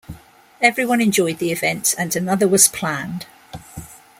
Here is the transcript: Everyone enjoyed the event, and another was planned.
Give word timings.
Everyone 0.61 0.99
enjoyed 0.99 1.37
the 1.37 1.51
event, 1.51 1.93
and 1.95 2.15
another 2.15 2.47
was 2.47 2.67
planned. 2.67 3.27